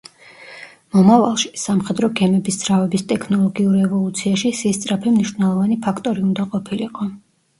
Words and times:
მომავალში, 0.93 1.49
სამხედრო 1.63 2.07
გემების 2.19 2.57
ძრავების 2.61 3.05
ტექნოლოგიურ 3.11 3.77
ევოლუციაში 3.87 4.53
სისწრაფე 4.61 5.13
მნიშვნელოვანი 5.17 5.79
ფაქტორი 5.87 6.27
უნდა 6.29 6.49
ყოფილიყო. 6.55 7.09